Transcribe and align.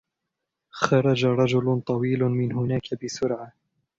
خرج 0.69 1.25
رجل 1.25 1.81
طويل 1.85 2.23
من 2.23 2.51
هناك 2.53 3.03
بسرعة. 3.05 3.53